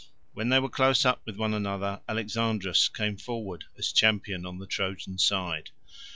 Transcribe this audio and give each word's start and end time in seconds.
When 0.33 0.49
they 0.49 0.57
were 0.57 0.67
close 0.67 1.05
up 1.05 1.21
with 1.27 1.37
one 1.37 1.53
another, 1.53 2.01
Alexandrus 2.09 2.87
came 2.89 3.17
forward 3.17 3.65
as 3.77 3.91
champion 3.91 4.47
on 4.47 4.57
the 4.57 4.65
Trojan 4.65 5.19
side. 5.19 5.69